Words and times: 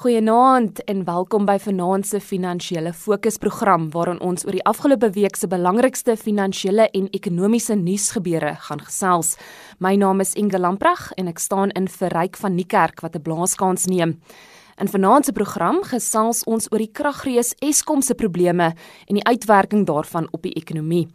Goeienaand 0.00 0.78
en 0.88 1.02
welkom 1.04 1.44
by 1.44 1.58
Vanaand 1.60 2.06
se 2.08 2.20
Finansiële 2.24 2.88
Fokusprogram 2.96 3.90
waarin 3.92 4.20
ons 4.24 4.46
oor 4.46 4.56
die 4.56 4.62
afgelope 4.64 5.10
week 5.12 5.36
se 5.36 5.44
belangrikste 5.52 6.14
finansiële 6.16 6.86
en 6.96 7.10
ekonomiese 7.12 7.76
nuusgebeure 7.76 8.54
gaan 8.64 8.80
gesels. 8.80 9.34
My 9.76 9.92
naam 10.00 10.24
is 10.24 10.32
Inge 10.40 10.56
Lamprag 10.56 11.10
en 11.20 11.28
ek 11.28 11.44
staan 11.44 11.76
in 11.76 11.90
vir 11.98 12.16
Ryk 12.16 12.40
van 12.40 12.56
Niekerk 12.56 13.04
wat 13.04 13.16
'n 13.16 13.26
blaaskans 13.28 13.84
neem. 13.92 14.16
In 14.80 14.88
vanaand 14.88 15.24
se 15.24 15.32
program 15.32 15.82
gesels 15.84 16.44
ons 16.48 16.70
oor 16.72 16.78
die 16.78 16.92
kragrees 16.92 17.52
Eskom 17.60 18.00
se 18.00 18.14
probleme 18.14 18.72
en 19.06 19.18
die 19.18 19.24
uitwerking 19.24 19.84
daarvan 19.86 20.28
op 20.32 20.42
die 20.42 20.54
ekonomie. 20.56 21.08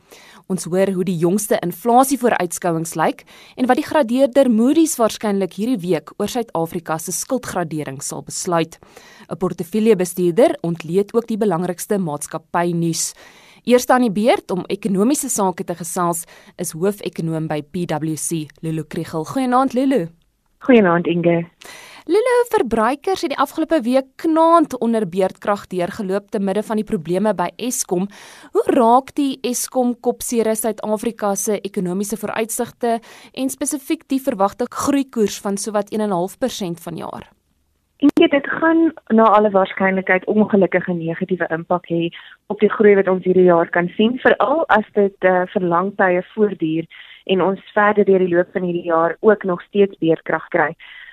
Ons 0.46 0.68
hoor 0.70 0.92
hoe 0.94 1.04
die 1.08 1.18
jongste 1.18 1.58
inflasievooruitskouings 1.66 2.94
lyk 3.00 3.24
en 3.58 3.66
wat 3.66 3.80
die 3.80 3.86
gradeerder 3.88 4.46
Moody's 4.54 4.94
waarskynlik 5.00 5.56
hierdie 5.58 5.80
week 5.82 6.12
oor 6.22 6.30
Suid-Afrika 6.30 7.00
se 7.02 7.16
skuldgradering 7.18 7.98
sal 8.06 8.22
besluit. 8.22 8.78
'n 9.30 9.38
Portefeuljebestuurder 9.42 10.58
ontleed 10.62 11.14
ook 11.16 11.28
die 11.28 11.38
belangrikste 11.38 11.98
maatskappy-nuus. 11.98 13.14
Eerste 13.66 13.94
aan 13.94 14.06
die 14.06 14.12
beurt 14.14 14.52
om 14.52 14.62
ekonomiese 14.70 15.30
sake 15.30 15.64
te 15.64 15.74
gesels 15.74 16.26
is 16.62 16.76
hoofekonoom 16.78 17.48
by 17.48 17.62
PwC, 17.64 18.46
Lulu 18.62 18.84
Kriel. 18.84 19.26
Goeienaand 19.26 19.74
Lulu. 19.74 20.08
Goeienaand 20.60 21.08
Inge. 21.08 21.48
Lille 22.06 22.34
verbruikers 22.54 23.24
het 23.26 23.32
die 23.34 23.40
afgelope 23.42 23.80
week 23.82 24.12
knaand 24.22 24.76
onder 24.78 25.08
beerdkrag 25.10 25.64
deurgeloop 25.72 26.28
te 26.30 26.38
midde 26.40 26.62
van 26.64 26.78
die 26.78 26.86
probleme 26.86 27.32
by 27.34 27.48
Eskom. 27.58 28.04
Hoe 28.54 28.64
raak 28.76 29.10
die 29.18 29.40
Eskom 29.42 29.96
kopsere 30.06 30.54
Suid-Afrika 30.54 31.32
se 31.34 31.56
ekonomiese 31.66 32.20
vooruitsigte 32.22 33.00
en 33.34 33.50
spesifiek 33.50 34.04
die 34.14 34.20
verwagte 34.22 34.68
groeikoers 34.70 35.40
van 35.42 35.58
sowat 35.58 35.90
1.5% 35.98 36.84
vanjaar? 36.84 37.26
En 38.06 38.12
dit 38.14 38.50
gaan 38.60 38.92
na 39.10 39.26
alle 39.38 39.50
waarskynlikheid 39.50 40.28
ongelukkige 40.30 40.94
negatiewe 40.94 41.48
impak 41.58 41.90
hê 41.90 42.12
op 42.54 42.62
die 42.62 42.70
groei 42.70 42.94
wat 43.00 43.10
ons 43.10 43.26
hierdie 43.26 43.48
jaar 43.48 43.72
kan 43.74 43.90
sien, 43.96 44.20
veral 44.22 44.62
as 44.78 44.86
dit 44.94 45.26
uh, 45.26 45.48
vir 45.56 45.66
lang 45.74 45.90
tye 45.98 46.22
voortduur 46.36 46.86
en 47.34 47.42
ons 47.42 47.74
verder 47.74 48.06
deur 48.06 48.22
die 48.22 48.30
loop 48.36 48.54
van 48.54 48.70
hierdie 48.70 48.86
jaar 48.92 49.18
ook 49.26 49.48
nog 49.50 49.66
steeds 49.72 49.98
beerdkrag 49.98 50.46
kry. 50.54 50.70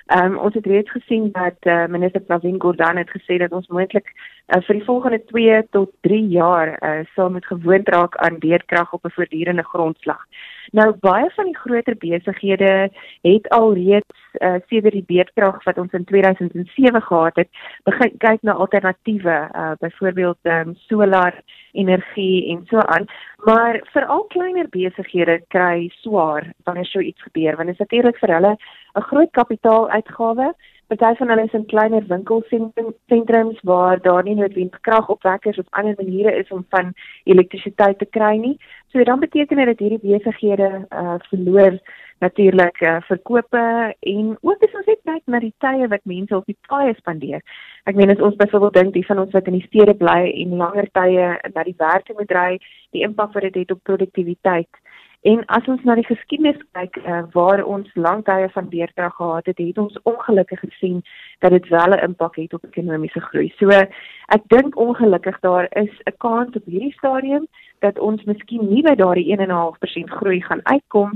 Ehm 0.07 0.33
um, 0.33 0.39
ons 0.39 0.55
het 0.55 0.67
reeds 0.67 0.91
gesien 0.91 1.29
dat 1.33 1.57
uh, 1.63 1.87
minister 1.87 2.21
Pravin 2.21 2.61
Gordhan 2.61 2.97
het 2.97 3.11
gesê 3.11 3.37
dat 3.39 3.53
ons 3.53 3.67
moontlik 3.67 4.09
uh, 4.11 4.61
vir 4.67 4.75
die 4.75 4.85
volgende 4.85 5.25
2 5.25 5.63
tot 5.71 5.93
3 6.01 6.27
jaar 6.29 6.75
uh, 6.75 7.07
sal 7.15 7.31
moet 7.31 7.47
gewoond 7.47 7.89
raak 7.89 8.17
aan 8.17 8.39
beerdkrag 8.39 8.93
op 8.93 9.05
'n 9.05 9.15
voortdurende 9.15 9.63
grondslag. 9.63 10.27
Nou 10.73 10.93
baie 11.01 11.31
van 11.31 11.45
die 11.45 11.57
groter 11.57 11.97
besighede 11.97 12.91
het 13.23 13.49
al 13.49 13.75
reeds 13.75 14.22
uh, 14.41 14.55
sedert 14.69 14.93
die 14.93 15.05
beerdkrag 15.07 15.63
wat 15.65 15.79
ons 15.79 15.93
in 15.93 16.05
2007 16.05 17.03
gehad 17.03 17.37
het, 17.37 17.49
begin 17.85 18.17
kyk 18.19 18.43
na 18.43 18.53
alternatiewe, 18.53 19.37
uh, 19.53 19.73
byvoorbeeld 19.81 20.39
um, 20.43 20.75
solar 20.89 21.41
energie 21.73 22.51
en 22.53 22.65
so 22.69 22.79
aan. 22.79 23.07
Maar 23.45 23.81
veral 23.93 24.25
kleiner 24.35 24.69
besighede 24.69 25.41
kry 25.49 25.89
swaar 26.01 26.53
wanneer 26.65 26.87
so 26.87 27.01
iets 27.01 27.23
gebeur, 27.23 27.57
want 27.57 27.69
dit 27.69 27.81
is 27.81 27.85
natuurlik 27.87 28.19
vir 28.19 28.35
hulle 28.35 28.57
'n 28.95 29.09
groot 29.09 29.31
kapitaaluitgawe. 29.31 30.55
Party 30.93 31.17
van 31.19 31.29
hulle 31.29 31.45
is 31.45 31.53
in 31.57 31.67
kleiner 31.67 32.05
winkelsentrums 32.09 33.61
waar 33.63 34.01
daar 34.01 34.23
nie 34.23 34.35
noodwendig 34.35 34.81
kragopwekkers 34.81 35.59
of 35.59 35.67
ander 35.71 35.95
maniere 35.97 36.35
is 36.37 36.51
om 36.53 36.67
van 36.69 36.93
elektrisiteit 37.25 37.99
te 37.99 38.05
kry 38.05 38.37
nie. 38.37 38.59
So 38.93 39.05
dan 39.05 39.21
beteken 39.21 39.57
dit 39.57 39.67
dat 39.67 39.79
hierdie 39.79 40.03
besighede 40.03 40.87
uh 40.91 41.15
verloor 41.31 41.81
natuurlik 42.19 42.81
uh, 42.81 43.01
verkope 43.09 43.95
en 44.01 44.37
ook 44.41 44.63
as 44.63 44.77
ons 44.79 44.87
net 44.91 45.01
kyk 45.09 45.23
na 45.33 45.41
die 45.43 45.55
tye 45.65 45.89
wat 45.91 46.05
mense 46.05 46.37
op 46.37 46.47
die 46.47 46.59
paaie 46.69 46.93
spandeer. 47.01 47.41
Ek 47.89 47.97
meen 47.99 48.13
as 48.13 48.23
ons 48.23 48.37
byvoorbeeld 48.39 48.79
dink 48.79 48.95
die 48.99 49.07
van 49.09 49.25
ons 49.25 49.33
wat 49.35 49.49
in 49.51 49.57
die 49.59 49.67
stede 49.67 49.97
bly 49.99 50.21
en 50.45 50.55
langer 50.61 50.91
tye 50.99 51.33
na 51.57 51.65
die 51.67 51.79
werk 51.81 52.13
moet 52.19 52.37
ry, 52.37 52.51
die 52.95 53.03
impak 53.09 53.33
wat 53.35 53.49
dit 53.49 53.63
het 53.65 53.75
op 53.75 53.83
produktiwiteit. 53.89 54.82
En 55.23 55.45
as 55.55 55.67
ons 55.71 55.83
na 55.87 55.95
die 55.95 56.07
geskiedenis 56.07 56.59
kyk 56.75 56.97
uh, 56.99 57.21
waar 57.31 57.61
ons 57.63 57.91
lank 57.95 58.25
tye 58.27 58.49
van 58.51 58.71
beerdkrag 58.73 59.13
gehad 59.15 59.47
het, 59.47 59.61
het 59.63 59.79
ons 59.79 60.01
ongelukkig 60.03 60.59
gesien 60.65 60.97
dat 61.45 61.55
dit 61.55 61.69
wel 61.69 61.95
'n 61.95 62.05
impak 62.09 62.37
het 62.37 62.55
op 62.55 62.65
ekonomiese 62.65 63.21
groei. 63.21 63.53
So 63.59 63.69
ek 63.71 64.43
dink 64.47 64.77
ongelukkig 64.77 65.39
daar 65.41 65.67
is 65.71 65.95
'n 66.11 66.17
kans 66.19 66.57
op 66.57 66.65
hierdie 66.67 66.93
stadium 66.99 67.47
dat 67.79 67.99
ons 67.99 68.25
miskien 68.25 68.67
nie 68.69 68.83
by 68.83 68.95
daardie 68.95 69.31
1.5% 69.31 70.11
groei 70.11 70.43
gaan 70.43 70.61
uitkom 70.63 71.11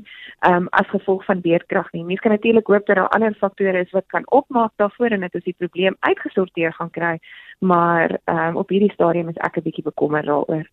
um, 0.50 0.66
as 0.70 0.88
gevolg 0.88 1.24
van 1.24 1.40
beerdkrag 1.40 1.92
nie. 1.92 2.04
Mens 2.04 2.20
kan 2.20 2.30
natuurlik 2.30 2.66
hoop 2.66 2.86
dat 2.86 2.96
daar 2.96 3.08
ander 3.08 3.34
faktore 3.34 3.78
is 3.78 3.90
wat 3.90 4.06
kan 4.06 4.30
opmaak 4.30 4.72
daarvoor 4.76 5.10
en 5.10 5.20
dit 5.20 5.34
is 5.34 5.44
die 5.44 5.58
probleem 5.58 5.96
uitgesorteer 6.00 6.72
gaan 6.72 6.90
kry, 6.90 7.18
maar 7.58 8.18
um, 8.24 8.56
op 8.56 8.68
hierdie 8.68 8.92
stadium 8.92 9.28
is 9.28 9.36
ek 9.36 9.56
'n 9.56 9.62
bietjie 9.62 9.84
bekommerd 9.84 10.26
daaroor. 10.26 10.66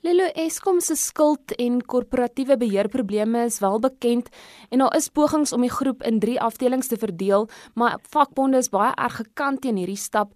Lilo 0.00 0.24
Eskom 0.32 0.78
se 0.80 0.94
skuld 0.96 1.52
en 1.60 1.74
korporatiewe 1.84 2.54
beheerprobleme 2.56 3.42
is 3.44 3.58
wel 3.60 3.74
bekend 3.84 4.30
en 4.72 4.80
daar 4.80 4.94
is 4.96 5.10
pogings 5.12 5.52
om 5.52 5.60
die 5.60 5.72
groep 5.74 6.00
in 6.08 6.22
3 6.22 6.38
afdelings 6.40 6.88
te 6.88 6.96
verdeel, 6.96 7.44
maar 7.76 7.98
vakbonde 8.14 8.62
is 8.64 8.70
baie 8.72 8.94
erg 8.96 9.18
gekant 9.18 9.60
teen 9.60 9.76
hierdie 9.76 10.00
stap. 10.00 10.32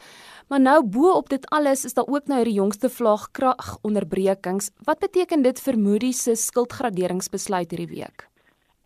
Maar 0.53 0.61
nou 0.61 0.77
bo 0.85 1.15
op 1.17 1.33
dit 1.33 1.47
alles 1.49 1.87
is 1.89 1.97
daar 1.97 2.13
ook 2.13 2.29
nou 2.29 2.43
hierdie 2.43 2.59
jongste 2.59 2.91
vlaag 2.93 3.31
kragonderbrekings. 3.33 4.69
Wat 4.85 5.01
beteken 5.01 5.43
dit 5.49 5.65
vir 5.65 5.81
Moody's 5.81 6.21
se 6.29 6.37
skuldgraderingsbesluit 6.37 7.73
hierdie 7.73 7.89
week? 8.03 8.29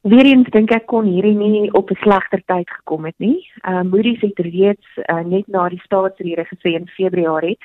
Weereens 0.06 0.46
dink 0.54 0.70
ek 0.70 0.86
kon 0.86 1.10
hierdie 1.10 1.34
nie 1.34 1.72
op 1.74 1.90
'n 1.90 1.98
slegter 2.06 2.42
tyd 2.46 2.70
gekom 2.70 3.04
het 3.04 3.18
nie. 3.18 3.42
Uh 3.66 3.82
Moody's 3.82 4.22
het 4.22 4.38
reeds 4.38 4.86
uh, 5.10 5.26
net 5.26 5.48
na 5.48 5.68
die 5.68 5.82
staatsrede 5.82 6.46
gesê 6.46 6.78
in 6.78 6.86
Februarie 6.86 7.58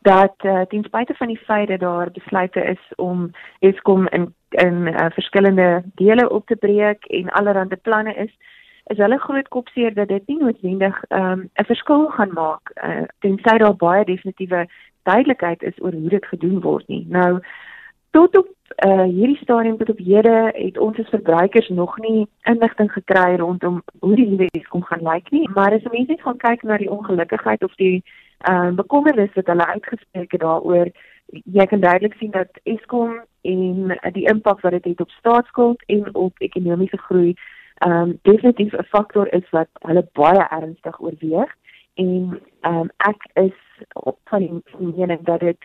dat 0.00 0.34
uh, 0.44 0.60
ten 0.60 0.84
spyte 0.84 1.14
van 1.14 1.26
die 1.26 1.38
feit 1.38 1.68
dat 1.68 1.80
daar 1.80 2.10
besluite 2.10 2.60
is 2.64 2.92
om 2.96 3.30
Eskom 3.58 4.08
in 4.08 4.34
in 4.48 4.74
uh, 4.86 5.06
verskillende 5.10 5.82
dele 5.94 6.30
op 6.30 6.46
te 6.46 6.56
breek 6.56 7.04
en 7.04 7.30
allerlei 7.30 7.76
planne 7.82 8.14
is, 8.14 8.38
is 8.84 8.96
hulle 8.96 9.18
groot 9.18 9.48
kopseer 9.48 9.94
dat 9.94 10.08
dit 10.08 10.26
nie 10.26 10.38
noodwendig 10.38 11.04
ehm, 11.08 11.38
'n 11.38 11.50
um, 11.54 11.64
verskil 11.66 12.08
gaan 12.08 12.32
maak 12.32 12.70
uh, 12.84 13.02
tensy 13.18 13.56
daar 13.58 13.76
baie 13.76 14.04
definitiewe 14.04 14.68
duidelikheid 15.02 15.62
is 15.62 15.82
oor 15.82 15.92
hoe 15.92 16.08
dit 16.08 16.26
gedoen 16.26 16.60
word 16.60 16.88
nie. 16.88 17.06
Nou 17.08 17.40
tot 18.10 18.38
op 18.38 18.48
uh, 18.86 19.02
hierdie 19.02 19.36
stadium 19.36 19.76
tot 19.76 19.90
op 19.90 19.98
hede 19.98 20.50
het 20.54 20.78
ons 20.78 20.98
as 20.98 21.08
verbruikers 21.08 21.68
nog 21.68 21.98
nie 21.98 22.26
inligting 22.42 22.92
gekry 22.92 23.36
rondom 23.36 23.82
hoe 24.00 24.16
die 24.16 24.28
nuwe 24.28 24.48
Eskom 24.50 24.82
gaan 24.82 25.02
lyk 25.02 25.30
nie, 25.30 25.48
maar 25.54 25.72
as 25.72 25.82
mense 25.92 26.16
gaan 26.18 26.36
kyk 26.36 26.62
na 26.62 26.76
die 26.76 26.90
ongelukkigheid 26.90 27.64
of 27.64 27.74
die 27.74 28.04
ehm 28.38 28.68
uh, 28.68 28.74
bekommernis 28.74 29.34
wat 29.34 29.46
hulle 29.46 29.66
uitgespreek 29.66 30.32
het 30.32 30.40
daaroor 30.40 30.90
jy 31.44 31.66
kan 31.66 31.80
duidelik 31.80 32.14
sien 32.18 32.30
dat 32.30 32.60
Eskom 32.62 33.20
en 33.42 33.98
die 34.12 34.28
impak 34.28 34.60
wat 34.60 34.72
dit 34.72 34.84
het, 34.84 34.98
het 34.98 35.00
op 35.00 35.10
staatsskuld 35.10 35.82
en 35.86 36.14
op 36.14 36.38
ekonomiese 36.38 36.98
groei 36.98 37.34
ehm 37.78 37.92
um, 37.92 38.18
definitief 38.22 38.72
'n 38.72 38.90
faktor 38.94 39.32
is 39.32 39.50
wat 39.50 39.68
hulle 39.78 40.08
baie 40.12 40.48
ernstig 40.48 41.00
oorweeg 41.00 41.54
en 41.94 42.40
ehm 42.60 42.74
um, 42.74 42.90
ek 42.96 43.28
is 43.34 43.56
van 44.24 44.38
die 44.38 44.62
mening 44.78 45.20
dat 45.22 45.40
dit 45.40 45.58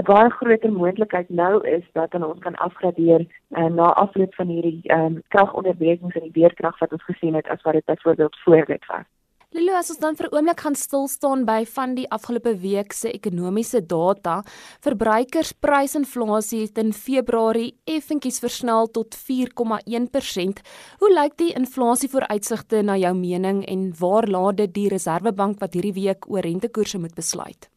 'n 0.00 0.02
baie 0.02 0.30
groter 0.30 0.72
moontlikheid 0.72 1.28
nou 1.28 1.68
is 1.68 1.84
dat 1.92 2.14
ons 2.14 2.38
kan 2.38 2.54
afgradeer 2.54 3.20
uh, 3.50 3.64
na 3.64 3.92
afloop 3.92 4.34
van 4.34 4.46
hierdie 4.46 4.80
ehm 4.82 5.04
um, 5.04 5.22
kragonderbrekings 5.28 6.14
en 6.14 6.22
die 6.22 6.40
weerkrag 6.40 6.78
wat 6.78 6.92
ons 6.92 7.04
gesien 7.04 7.34
het 7.34 7.48
as 7.48 7.62
wat 7.62 7.72
dit 7.72 7.84
byvoorbeeld 7.84 8.36
voor 8.44 8.64
dit 8.64 8.86
was. 8.86 9.06
Lilo, 9.54 9.76
as 9.78 9.92
ons 9.92 10.00
dan 10.02 10.16
vir 10.18 10.26
'n 10.26 10.34
oomblik 10.34 10.60
gaan 10.60 10.74
stil 10.74 11.06
staan 11.06 11.44
by 11.46 11.64
van 11.64 11.94
die 11.94 12.08
afgelope 12.10 12.58
week 12.58 12.92
se 12.92 13.12
ekonomiese 13.12 13.80
data, 13.86 14.42
verbruikersprysinflasie 14.82 16.62
het 16.62 16.78
in 16.78 16.92
Februarie 16.92 17.76
effentjies 17.86 18.40
versnel 18.40 18.90
tot 18.90 19.14
4,1%. 19.14 20.62
Hoe 20.98 21.12
lyk 21.14 21.36
die 21.36 21.54
inflasievooruitsigte 21.54 22.82
na 22.82 22.96
jou 22.96 23.14
mening 23.14 23.64
en 23.66 23.94
waar 24.00 24.26
laat 24.26 24.56
dit 24.56 24.74
die 24.74 24.88
Reserwebank 24.88 25.60
wat 25.60 25.74
hierdie 25.74 25.94
week 25.94 26.26
oor 26.28 26.42
rentekoerse 26.42 26.98
moet 26.98 27.14
besluit? 27.14 27.70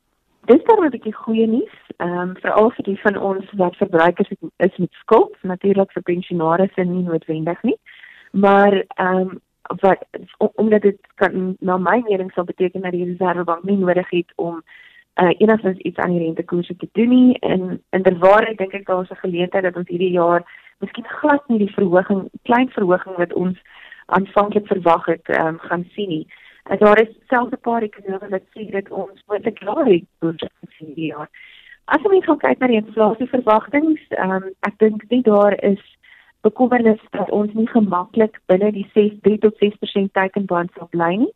Dis 0.48 0.64
dan 0.66 0.86
'n 0.86 0.90
bietjie 0.90 1.14
goeie 1.14 1.48
nuus, 1.48 1.76
ehm 2.00 2.30
um, 2.30 2.36
veral 2.42 2.72
vir 2.72 2.84
die 2.84 3.00
van 3.04 3.18
ons 3.18 3.46
wat 3.54 3.76
verbruikers 3.76 4.30
is 4.58 4.78
met 4.78 4.94
skuld, 5.04 5.36
natuurlik 5.44 5.92
vir 5.92 6.02
pensionaars 6.02 6.74
en 6.78 6.92
nie 6.96 7.04
noodwendig 7.04 7.62
nie. 7.64 7.78
Maar 8.32 8.74
ehm 8.74 9.30
um, 9.30 9.42
wat 9.82 10.06
omdat 10.56 10.82
dit 10.82 11.00
kan 11.16 11.56
na 11.60 11.78
my 11.78 12.02
mening 12.08 12.32
sou 12.32 12.46
beteken 12.46 12.82
dat 12.82 12.92
die 12.92 13.06
reservebank 13.06 13.64
nie 13.64 13.78
nodig 13.78 14.10
het 14.10 14.32
om 14.36 14.64
uh, 15.22 15.30
enigstens 15.38 15.78
iets 15.78 15.98
aan 15.98 16.10
die 16.10 16.24
rentekoerse 16.24 16.76
te 16.76 16.90
doen 16.92 17.10
nie 17.10 17.40
en 17.40 17.84
inderwaarheid 17.90 18.58
dink 18.58 18.74
ek 18.74 18.86
daar 18.86 19.04
is 19.04 19.10
'n 19.10 19.26
geleentheid 19.26 19.64
dat 19.64 19.76
ons 19.76 19.88
hierdie 19.88 20.12
jaar 20.12 20.44
miskien 20.80 21.08
glad 21.08 21.48
nie 21.48 21.60
die 21.60 21.74
verhoging 21.74 22.30
klein 22.42 22.70
verhoging 22.70 23.16
wat 23.18 23.34
ons 23.34 23.58
aanvanklik 24.06 24.68
verwag 24.68 25.06
het 25.06 25.30
um, 25.40 25.60
gaan 25.60 25.86
sien 25.94 26.10
nie. 26.10 26.28
En 26.64 26.78
daar 26.78 27.02
is 27.02 27.14
selfs 27.28 27.52
'n 27.52 27.62
paar 27.62 27.82
ekonome 27.82 28.30
wat 28.30 28.46
sê 28.56 28.72
dat 28.72 28.90
ons 28.90 29.24
moontlik 29.28 29.62
laer 29.62 30.02
koerse 30.20 30.50
sien 30.70 30.88
hierdie 30.88 31.12
jaar. 31.14 31.30
As 31.86 32.04
ons 32.04 32.26
gaan 32.26 32.38
kyk 32.38 32.60
na 32.60 32.68
die 32.68 32.82
inflasieverwagtinge, 32.82 33.98
um, 34.18 34.44
ek 34.60 34.78
dink 34.78 35.04
nie 35.10 35.22
daar 35.22 35.64
is 35.64 35.98
bekommernis 36.42 37.02
dat 37.12 37.32
ons 37.36 37.54
nie 37.54 37.68
gemaklik 37.68 38.40
binne 38.52 38.72
die 38.72 38.88
6 38.94 39.20
3 39.28 39.38
tot 39.46 39.58
6% 39.64 40.14
teikenband 40.14 40.72
sal 40.76 40.88
bly 40.92 41.16
nie. 41.26 41.34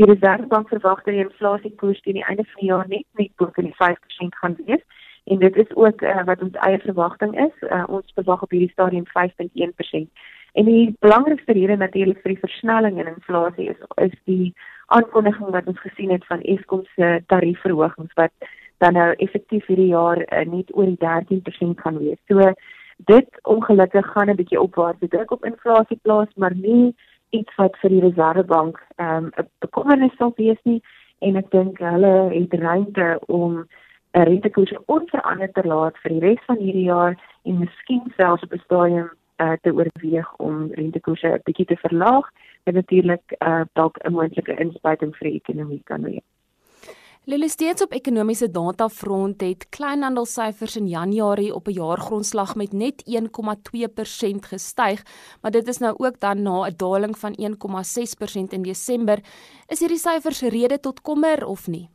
Die 0.00 0.08
Reservebank 0.08 0.68
verwag 0.68 1.02
dat 1.04 1.14
die 1.14 1.24
inflasiekoers 1.24 2.00
teen 2.00 2.18
die 2.18 2.26
einde 2.26 2.44
van 2.44 2.60
die 2.60 2.72
jaar 2.72 2.88
net 2.88 3.06
net 3.20 3.32
bo 3.36 3.50
in 3.54 3.70
die 3.70 3.78
5% 3.78 4.40
gaan 4.42 4.56
wees 4.66 4.84
en 5.24 5.38
dit 5.38 5.56
is 5.56 5.74
ook 5.76 6.02
uh, 6.02 6.24
wat 6.24 6.42
ons 6.42 6.56
eie 6.66 6.78
verwagting 6.78 7.36
is. 7.38 7.56
Uh, 7.68 7.84
ons 7.88 8.12
verwag 8.14 8.42
op 8.42 8.50
hierdie 8.50 8.72
stadium 8.72 9.06
5.1%. 9.14 10.08
En 10.52 10.64
die 10.64 10.96
belangrikste 10.98 11.52
rede 11.52 11.76
natuurlik 11.76 12.22
vir 12.22 12.34
die 12.34 12.42
versnelling 12.42 12.98
in 12.98 13.12
inflasie 13.12 13.68
is 13.70 13.84
is 14.02 14.16
die 14.24 14.54
aankondiging 14.86 15.52
wat 15.54 15.68
ons 15.70 15.84
gesien 15.84 16.10
het 16.10 16.26
van 16.26 16.42
Eskom 16.42 16.82
se 16.96 17.20
tariefverhogings 17.26 18.16
wat 18.18 18.32
dan 18.82 18.96
nou 18.98 19.12
effektief 19.12 19.66
hierdie 19.66 19.92
jaar 19.92 20.18
uh, 20.24 20.44
net 20.48 20.74
oor 20.74 20.88
die 20.90 20.98
13% 21.04 21.84
gaan 21.84 21.98
wees. 21.98 22.18
So 22.26 22.52
dit 23.04 23.28
ongelukkig 23.42 24.06
gaan 24.12 24.30
'n 24.30 24.36
bietjie 24.36 24.60
opwaarts 24.60 25.08
druk 25.08 25.30
op 25.30 25.44
inflasie 25.44 25.98
plaas, 26.02 26.34
maar 26.34 26.54
nie 26.54 26.94
iets 27.30 27.54
wat 27.54 27.76
vir 27.80 27.90
die 27.90 28.00
Reservebank 28.00 28.80
ehm 28.96 29.24
um, 29.24 29.30
'n 29.36 29.48
bekommernis 29.58 30.16
sal 30.16 30.32
wees 30.36 30.60
nie 30.62 30.82
en 31.18 31.36
ek 31.36 31.50
dink 31.50 31.78
hulle 31.78 32.14
het 32.32 32.52
ruimte 32.52 33.20
om 33.26 33.66
'n 34.12 34.22
rentekoers 34.22 34.72
onveranderd 34.86 35.54
te 35.54 35.66
laat 35.66 35.96
vir 36.02 36.10
die 36.10 36.20
res 36.20 36.44
van 36.46 36.56
hierdie 36.56 36.88
jaar 36.88 37.14
en 37.44 37.58
miskien 37.58 38.12
selfs 38.16 38.42
op 38.42 38.52
'n 38.52 38.64
stadium 38.64 39.10
uh, 39.42 39.52
te 39.62 39.72
oorweeg 39.72 40.36
om 40.36 40.72
rentekoerse 40.72 41.28
'n 41.28 41.40
bietjie 41.44 41.66
te 41.66 41.76
verlaag 41.76 42.30
en 42.64 42.74
natuurlik 42.74 43.36
uh, 43.38 43.62
dalk 43.72 43.96
'n 43.98 44.12
moontlike 44.12 44.54
inspuiting 44.58 45.16
vir 45.16 45.28
die 45.28 45.40
ekonomie 45.40 45.82
kan 45.84 46.02
wees. 46.02 46.26
Lille 47.28 47.48
steeds 47.52 47.82
op 47.84 47.92
ekonomiese 47.92 48.46
data 48.50 48.86
front 48.88 49.42
het 49.44 49.66
kleinhandelsyfers 49.68 50.76
in 50.76 50.86
Januarie 50.88 51.54
op 51.54 51.66
'n 51.66 51.72
jaargrondslag 51.72 52.54
met 52.56 52.72
net 52.72 53.02
1,2% 53.06 54.46
gestyg, 54.46 55.02
maar 55.42 55.50
dit 55.50 55.68
is 55.68 55.78
nou 55.78 55.94
ook 55.98 56.20
dan 56.20 56.42
na 56.42 56.66
'n 56.66 56.76
daling 56.76 57.18
van 57.18 57.32
1,6% 57.36 58.52
in 58.52 58.62
Desember. 58.62 59.18
Is 59.66 59.80
hierdie 59.80 59.98
syfers 59.98 60.42
rede 60.42 60.80
tot 60.80 61.00
kommer 61.00 61.46
of 61.46 61.68
nie? 61.68 61.88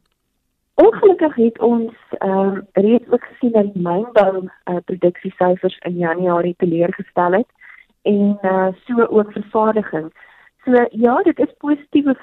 Ongelukkig 0.74 1.36
het 1.36 1.60
ons 1.60 1.94
ehm 2.10 2.32
um, 2.32 2.68
reeds 2.72 3.10
ook 3.10 3.24
gesien 3.24 3.52
dat 3.52 3.76
mynbou 3.76 4.44
uh, 4.44 4.76
produksiesyfers 4.86 5.78
in 5.78 5.98
Januarie 5.98 6.56
teleurgestel 6.58 7.32
het 7.32 7.48
en 8.02 8.38
uh, 8.42 8.68
so 8.86 9.06
ook 9.06 9.32
vervaardiging. 9.32 10.14
So 10.64 10.86
ja, 10.90 11.16
dit 11.22 11.40
is 11.40 11.54
positiewe 11.58 12.16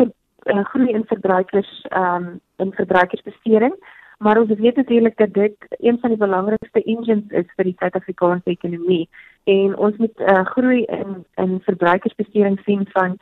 uh, 0.45 0.65
groei 0.65 0.93
in 0.93 1.05
verbruikers 1.07 1.87
ehm 1.89 2.15
um, 2.15 2.41
in 2.57 2.73
verbruikersbesteding, 2.73 3.75
maar 4.19 4.39
ons 4.39 4.51
weet 4.59 4.77
natuurlik 4.77 5.17
dat 5.17 5.33
dit 5.35 5.55
een 5.69 5.99
van 6.01 6.09
die 6.09 6.19
belangrikste 6.19 6.83
engines 6.83 7.25
is 7.29 7.49
vir 7.57 7.65
die 7.65 7.77
Suid-Afrikaanse 7.79 8.51
ekonomie 8.51 9.09
en 9.45 9.77
ons 9.77 9.97
moet 9.97 10.21
uh, 10.21 10.45
groei 10.55 10.85
in 10.85 11.25
in 11.35 11.61
verbruikersbesteding 11.61 12.61
sien 12.65 12.87
van 12.93 13.17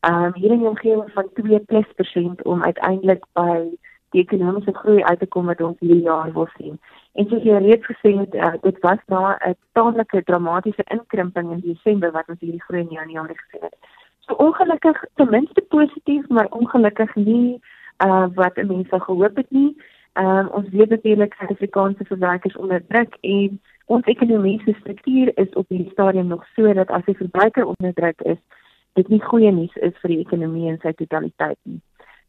ehm 0.00 0.24
um, 0.24 0.34
hier 0.34 0.50
in 0.50 0.58
die 0.58 0.68
omgewing 0.68 1.10
van 1.12 1.30
2+% 1.40 2.42
om 2.42 2.62
uiteindelik 2.62 3.24
by 3.32 3.70
die 4.12 4.20
ekonomiese 4.20 4.74
groei 4.74 5.02
uit 5.02 5.18
te 5.18 5.26
kom 5.26 5.46
wat 5.46 5.60
ons 5.60 5.78
hierdie 5.80 6.04
jaar 6.04 6.32
wil 6.32 6.48
sien. 6.56 6.78
En 7.12 7.28
soos 7.28 7.44
jy 7.46 7.60
reeds 7.64 7.86
gesê 7.88 8.12
het, 8.18 8.34
uh, 8.34 8.52
dit 8.62 8.78
was 8.84 9.00
na 9.06 9.38
'n 9.48 9.56
taamlike 9.72 10.22
dramatiese 10.24 10.84
inkrimping 10.96 11.52
in 11.52 11.60
Desember 11.60 12.12
wat 12.12 12.28
ons 12.28 12.40
hierdie 12.40 12.62
groei 12.62 12.80
in 12.80 12.96
Januarie 12.98 13.38
gesien 13.38 13.62
het. 13.62 13.76
So 14.26 14.34
ongelukkig 14.34 15.04
ten 15.14 15.30
minste 15.30 15.60
positief, 15.60 16.28
maar 16.28 16.46
ongelukkig 16.50 17.14
nie 17.14 17.60
uh 18.04 18.26
wat 18.34 18.56
mense 18.56 19.00
gehoop 19.00 19.36
het 19.36 19.50
nie. 19.50 19.76
Ehm 20.12 20.38
um, 20.38 20.48
ons 20.48 20.68
weet 20.68 20.88
natuurlik 20.88 21.34
Suid-Afrikaanse 21.34 22.04
verbruikers 22.04 22.56
onder 22.56 22.82
druk 22.86 23.16
en 23.20 23.60
ons 23.86 24.04
ekonomiese 24.04 24.74
struktuur 24.80 25.30
is 25.34 25.52
op 25.52 25.68
hierdie 25.68 25.90
stadium 25.90 26.26
nog 26.26 26.44
so 26.54 26.72
dat 26.72 26.88
as 26.88 27.04
die 27.04 27.16
verbruiker 27.16 27.66
onder 27.66 27.94
druk 27.94 28.20
is, 28.20 28.38
dit 28.92 29.08
nie 29.08 29.22
goeie 29.22 29.52
nuus 29.52 29.74
is 29.74 29.96
vir 30.00 30.08
die 30.08 30.18
ekonomie 30.18 30.68
in 30.68 30.78
sy 30.82 30.92
totaliteit 30.92 31.58
nie. 31.62 31.80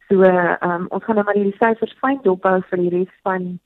So 0.08 0.24
ehm 0.24 0.72
um, 0.72 0.88
ons 0.90 1.04
gaan 1.04 1.16
nou 1.16 1.26
maar 1.26 1.40
hierdie 1.40 1.60
syfers 1.60 1.96
fyn 2.02 2.20
dophou 2.24 2.62
vir 2.70 2.84
die 2.86 2.94
res 2.98 3.14
van 3.28 3.60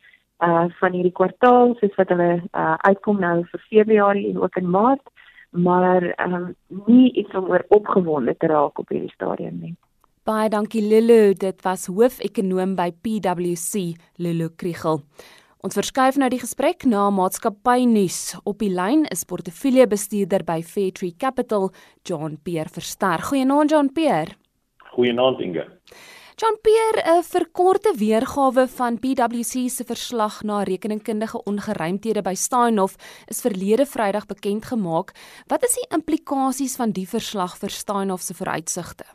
uh 0.45 0.65
van 0.79 0.93
hierdie 0.93 1.15
kwartaal 1.19 1.75
soos 1.79 1.95
wat 2.01 2.09
hulle 2.13 2.31
uh 2.53 2.75
uitkom 2.89 3.19
nou 3.19 3.37
vir 3.51 3.63
Februarie 3.69 4.27
en 4.31 4.41
ook 4.41 4.57
in 4.61 4.69
Maart, 4.69 5.05
maar 5.49 6.03
ehm 6.03 6.33
um, 6.33 6.55
nie 6.85 7.11
iets 7.13 7.35
om 7.35 7.49
oor 7.49 7.65
opgewonde 7.69 8.35
te 8.37 8.47
raak 8.47 8.79
op 8.79 8.89
hierdie 8.89 9.13
stadium 9.13 9.59
nie. 9.59 9.75
Baie 10.27 10.49
dankie 10.49 10.81
Lulu, 10.83 11.33
dit 11.33 11.61
was 11.63 11.85
hoofekonoom 11.87 12.75
by 12.75 12.91
PwC, 12.91 13.93
Lulu 14.19 14.49
Kriel. 14.55 15.03
Ons 15.63 15.73
verskuif 15.73 16.17
nou 16.19 16.27
die 16.29 16.41
gesprek 16.41 16.83
na 16.85 17.07
maatskappy 17.09 17.85
nuus. 17.89 18.35
Op 18.43 18.59
die 18.61 18.69
lyn 18.69 19.05
is 19.11 19.25
portefeuljebestuurder 19.27 20.43
by 20.47 20.61
Fairtree 20.63 21.15
Capital, 21.17 21.71
John 22.03 22.37
Peer 22.43 22.69
Verster. 22.69 23.23
Goeienaand 23.29 23.71
John 23.71 23.89
Peer. 23.93 24.35
Goeienaand 24.93 25.41
Inge. 25.41 25.65
Jean-Pierre, 26.39 27.01
'n 27.17 27.23
verkorte 27.23 27.91
weergawe 27.97 28.67
van 28.79 28.99
PwC 28.99 29.53
se 29.69 29.83
verslag 29.83 30.43
na 30.43 30.63
rekeningkundige 30.63 31.39
ongeruimthede 31.43 32.21
by 32.21 32.33
Steinhoff 32.33 32.93
is 33.27 33.41
verlede 33.41 33.85
Vrydag 33.85 34.25
bekend 34.27 34.65
gemaak. 34.65 35.07
Wat 35.47 35.63
is 35.63 35.73
die 35.79 35.89
implikasies 35.97 36.75
van 36.77 36.91
die 36.91 37.07
verslag 37.07 37.57
vir 37.57 37.69
Steinhoff 37.69 38.21
se 38.21 38.33
vooruitsigte? 38.33 39.05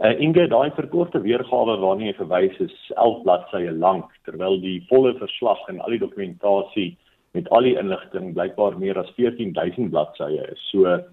Uh, 0.00 0.16
Inge, 0.20 0.48
daai 0.48 0.70
verkorte 0.70 1.20
weergawe 1.20 1.76
waarna 1.84 2.08
jy 2.08 2.14
verwys 2.16 2.56
is 2.60 2.76
11 2.96 3.22
bladsye 3.22 3.72
lank, 3.72 4.08
terwyl 4.24 4.56
die 4.60 4.80
volle 4.88 5.12
verslag 5.20 5.60
en 5.68 5.80
al 5.80 5.90
die 5.90 6.04
dokumentasie 6.08 6.96
met 7.36 7.48
al 7.52 7.68
die 7.68 7.76
inligting 7.76 8.32
blykbaar 8.32 8.78
meer 8.78 8.96
as 8.98 9.12
14000 9.20 9.92
bladsye 9.92 10.48
is. 10.48 10.68
So, 10.72 10.88
ehm 10.88 11.04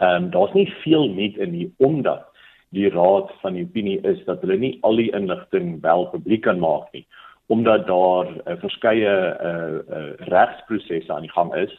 um, 0.00 0.30
daar's 0.30 0.52
nie 0.52 0.68
veel 0.84 1.08
net 1.08 1.40
in 1.40 1.56
hier 1.56 1.72
omdat 1.78 2.29
die 2.70 2.88
raad 2.88 3.32
van 3.42 3.54
die 3.58 3.64
opinie 3.64 4.00
is 4.06 4.24
dat 4.24 4.40
hulle 4.40 4.58
nie 4.58 4.78
al 4.86 4.96
die 4.96 5.10
inligting 5.16 5.80
wel 5.82 6.06
publiek 6.14 6.42
kan 6.48 6.58
maak 6.58 6.92
nie 6.92 7.06
omdat 7.50 7.86
daar 7.86 8.28
uh, 8.30 8.54
verskeie 8.62 9.14
uh, 9.42 9.78
uh, 9.96 10.10
regsprosesse 10.30 11.12
aan 11.12 11.26
die 11.26 11.32
gang 11.34 11.54
is 11.58 11.72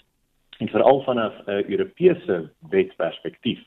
en 0.60 0.68
veral 0.68 1.00
van 1.04 1.20
'n 1.20 1.32
uh, 1.48 1.64
Europese 1.70 2.50
wetperspektief 2.70 3.60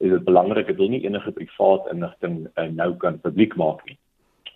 is 0.00 0.10
dit 0.10 0.24
belangrik 0.24 0.66
dat 0.66 0.76
hulle 0.76 0.88
nie 0.88 1.04
enige 1.04 1.32
privaat 1.32 1.90
inligting 1.92 2.46
uh, 2.54 2.64
nou 2.64 2.94
kan 2.96 3.20
publiek 3.20 3.56
maak 3.56 3.84
nie. 3.84 3.98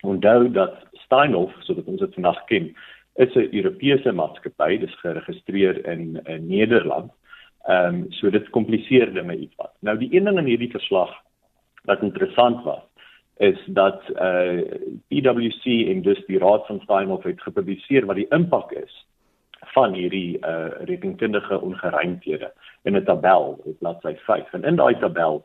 Onthou 0.00 0.48
dat 0.52 0.86
Steinhoff, 1.04 1.52
soos 1.60 1.84
ons 1.84 2.00
dit 2.00 2.14
vandag 2.14 2.40
ken, 2.48 2.72
is 3.14 3.34
'n 3.34 3.52
Europese 3.52 4.12
maatskappy, 4.12 4.78
dis 4.78 5.00
geregistreer 5.02 5.86
in 5.86 6.20
in 6.24 6.46
Nederland. 6.46 7.12
Ehm 7.68 7.94
um, 7.94 8.06
so 8.12 8.30
dit 8.30 8.50
kompliseer 8.50 9.12
dinge 9.12 9.36
ietwat. 9.36 9.72
Nou 9.80 9.98
die 9.98 10.08
een 10.16 10.24
ding 10.24 10.38
in 10.38 10.50
hierdie 10.52 10.70
verslag 10.70 11.12
wat 11.84 12.02
interessant 12.02 12.64
was 12.64 12.82
is 13.36 13.58
dat 13.66 14.02
uh 14.14 14.62
PwC 15.08 15.64
en 15.64 16.02
dus 16.02 16.26
die 16.26 16.38
Raad 16.38 16.66
van 16.66 16.80
Steinhoff 16.80 17.24
het 17.24 17.42
gepubliseer 17.42 18.06
wat 18.06 18.16
die 18.16 18.28
impak 18.28 18.70
is 18.72 19.06
van 19.74 19.92
hierdie 19.92 20.38
uh 20.38 20.70
rekenkundige 20.86 21.60
ongeruimthede 21.60 22.52
in 22.82 22.96
'n 22.96 23.04
tabel 23.04 23.58
op 23.64 23.78
bladsy 23.78 24.14
5 24.16 24.52
en 24.52 24.64
in 24.64 24.76
daai 24.76 24.98
tabel 24.98 25.44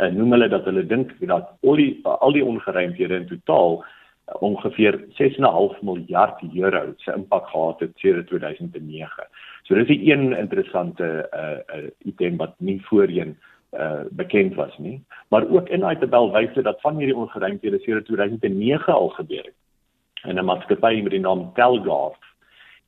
uh, 0.00 0.08
noem 0.08 0.32
hulle 0.32 0.48
dat 0.48 0.64
hulle 0.64 0.86
dink 0.86 1.14
dat 1.20 1.50
al 1.62 1.76
die 1.76 2.00
uh, 2.04 2.18
al 2.18 2.32
die 2.32 2.44
ongeruimthede 2.44 3.14
in 3.14 3.26
totaal 3.26 3.84
uh, 3.84 4.34
ongeveer 4.40 4.98
6.5 5.08 5.80
miljard 5.80 6.42
euro 6.54 6.92
se 6.96 7.12
impak 7.12 7.46
gehad 7.48 7.80
het 7.80 7.92
sedert 7.94 8.26
2009. 8.26 9.26
So 9.62 9.74
dis 9.74 9.88
'n 9.88 10.32
interessante 10.32 11.28
uh, 11.34 11.76
uh 11.76 11.90
item 11.98 12.36
wat 12.36 12.54
nie 12.58 12.80
voorheen 12.84 13.28
uh 13.28 13.51
bekend 14.10 14.54
was 14.54 14.78
nie 14.78 14.98
maar 15.28 15.48
ook 15.48 15.68
in 15.68 15.80
daai 15.80 15.96
tabel 15.98 16.30
wys 16.32 16.54
dit 16.54 16.64
dat 16.64 16.80
van 16.80 16.96
hierdie 16.96 17.16
ongeruimthede 17.16 17.78
sedert 17.78 18.04
2009 18.06 18.94
al 18.94 19.08
gebeur 19.08 19.44
het 19.44 20.28
in 20.28 20.38
'n 20.38 20.44
maatskappy 20.44 21.00
met 21.02 21.10
die 21.10 21.20
naam 21.20 21.52
Telgard 21.54 22.22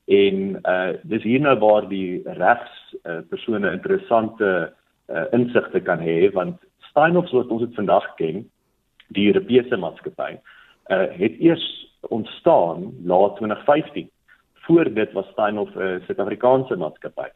en 0.05 0.59
uh 0.69 0.93
dis 1.03 1.23
hier 1.23 1.41
nou 1.41 1.59
waar 1.59 1.89
die 1.89 2.23
regs 2.25 2.97
uh, 3.05 3.19
persone 3.29 3.73
interessante 3.73 4.73
uh, 5.09 5.25
insigte 5.33 5.81
kan 5.81 5.99
hê 5.99 6.33
want 6.33 6.61
Steinhoff 6.91 7.31
wat 7.31 7.49
ons 7.49 7.63
dit 7.65 7.75
vandag 7.75 8.15
ken 8.15 8.45
die 9.09 9.27
Europese 9.33 9.77
maatskappy 9.77 10.37
uh 10.91 11.09
het 11.21 11.41
eers 11.41 11.65
ontstaan 12.09 12.93
laat 13.05 13.37
2015 13.37 14.11
voor 14.67 14.93
dit 14.95 15.13
was 15.13 15.27
Steinhoff 15.33 15.75
'n 15.75 15.81
uh, 15.81 16.05
Suid-Afrikaanse 16.07 16.77
maatskappy 16.77 17.29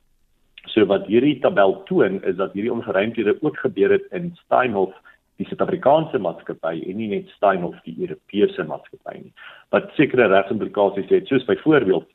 So 0.69 0.85
wat 0.87 1.07
hierdie 1.07 1.39
tabel 1.41 1.83
toon 1.89 2.21
is 2.25 2.37
dat 2.37 2.53
hierdie 2.53 2.73
ongeruimthede 2.73 3.37
ook 3.41 3.59
gebeur 3.59 3.91
het 3.97 4.07
in 4.11 4.33
Steinhoff, 4.45 4.97
die 5.39 5.47
Suid-Afrikaanse 5.47 6.19
maatskappy 6.19 6.83
en 6.91 6.99
nie 6.99 7.09
net 7.09 7.31
Steinhoff 7.37 7.79
die 7.87 7.97
Europese 8.01 8.65
maatskappy 8.67 9.17
nie. 9.23 9.33
Wat 9.75 9.91
sekere 9.97 10.27
regsimplikasies 10.33 11.11
het, 11.13 11.27
soos 11.31 11.47
byvoorbeeld 11.49 12.09